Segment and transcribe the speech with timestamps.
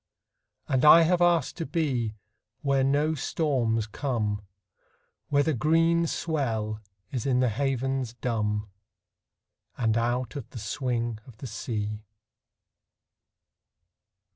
[0.67, 2.15] And I have asked to be
[2.63, 4.41] Where no storms come,
[5.29, 6.81] Where the green swell
[7.11, 8.71] is in the havens dumb,
[9.77, 12.01] And out of the swing of the sea.